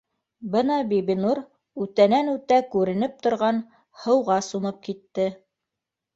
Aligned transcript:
Бына 0.53 0.77
Бибинур 0.93 1.41
үтәнән-үтә 1.85 2.57
күренеп 2.73 3.21
торған 3.27 3.61
һыуға 4.07 4.41
сумып 4.49 4.83
китте 4.91 5.31